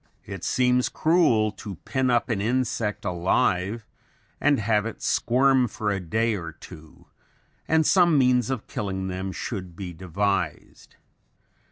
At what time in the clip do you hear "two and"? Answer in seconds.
6.53-7.85